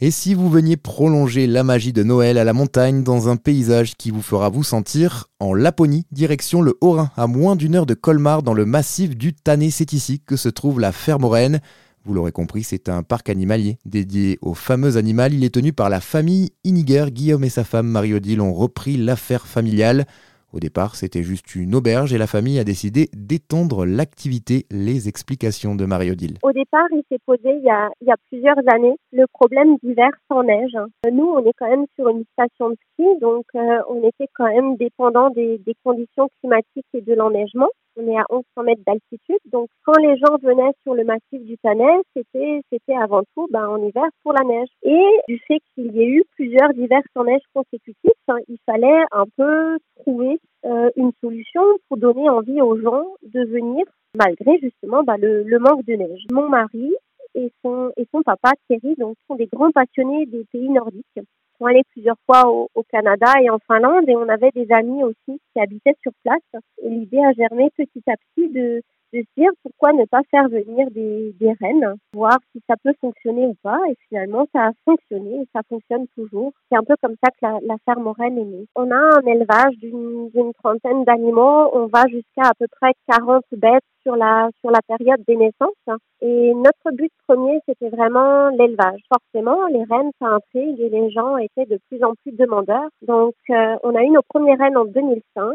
[0.00, 3.96] Et si vous veniez prolonger la magie de Noël à la montagne dans un paysage
[3.96, 7.94] qui vous fera vous sentir en Laponie, direction le Haut-Rhin, à moins d'une heure de
[7.94, 11.58] Colmar dans le massif du Tanné, c'est ici que se trouve la ferme Oren.
[12.04, 15.34] Vous l'aurez compris, c'est un parc animalier dédié au fameux animal.
[15.34, 17.06] Il est tenu par la famille Iniger.
[17.10, 20.06] Guillaume et sa femme Marie-Odile ont repris l'affaire familiale.
[20.52, 24.64] Au départ, c'était juste une auberge et la famille a décidé d'étendre l'activité.
[24.70, 26.38] Les explications de Marie-Odile.
[26.42, 30.76] Au départ, il s'est posé il y, a, plusieurs années le problème d'hiver sans neige.
[31.10, 34.48] Nous, on est quand même sur une station de ski, donc euh, on était quand
[34.48, 37.68] même dépendant des, conditions climatiques et de l'enneigement
[37.98, 39.40] on est à 1100 mètres d'altitude.
[39.50, 43.66] Donc, quand les gens venaient sur le massif du Tanet, c'était, c'était avant tout ben,
[43.66, 44.68] en hiver pour la neige.
[44.82, 49.02] Et du fait qu'il y ait eu plusieurs hivers sans neige consécutifs, hein, il fallait
[49.12, 53.84] un peu trouver euh, une solution pour donner envie aux gens de venir,
[54.16, 56.24] malgré justement ben, le, manque de neige.
[56.32, 56.94] Mon mari
[57.34, 61.20] et son, et son papa, Thierry, sont des grands passionnés des pays nordiques
[61.58, 65.02] sont allés plusieurs fois au, au, Canada et en Finlande et on avait des amis
[65.02, 66.62] aussi qui habitaient sur place.
[66.84, 68.80] Et l'idée a germé petit à petit de,
[69.12, 72.94] de se dire pourquoi ne pas faire venir des, des rennes, voir si ça peut
[73.00, 73.78] fonctionner ou pas.
[73.90, 76.52] Et finalement, ça a fonctionné et ça fonctionne toujours.
[76.70, 78.66] C'est un peu comme ça que la, la ferme rennes est née.
[78.74, 81.70] On a un élevage d'une trentaine d'animaux.
[81.72, 86.00] On va jusqu'à à peu près 40 bêtes sur la, sur la période des naissances.
[86.20, 89.00] Et notre but premier, c'était vraiment l'élevage.
[89.08, 92.88] Forcément, les rennes, ça intrigue et les gens étaient de plus en plus demandeurs.
[93.02, 95.54] Donc, euh, on a eu nos premières rennes en 2005.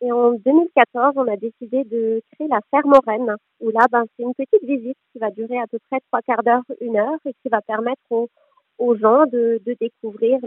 [0.00, 4.22] Et en 2014, on a décidé de créer la ferme Rennes, où là, ben, c'est
[4.22, 7.32] une petite visite qui va durer à peu près trois quarts d'heure, une heure, et
[7.42, 8.00] qui va permettre
[8.78, 10.38] aux, gens de, découvrir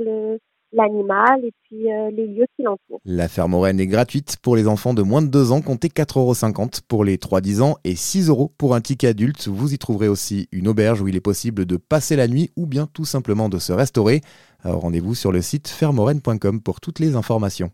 [0.72, 3.02] l'animal et puis euh, les lieux qui l'entourent.
[3.03, 6.17] La ferme Rennes est gratuite pour les enfants de moins de 2 ans, comptez 4,50
[6.17, 9.49] euros pour les 3-10 ans et 6 euros pour un ticket adulte.
[9.49, 12.67] Vous y trouverez aussi une auberge où il est possible de passer la nuit ou
[12.67, 14.22] bien tout simplement de se restaurer.
[14.63, 17.69] Rendez-vous sur le site fermerennes.com pour toutes les informations.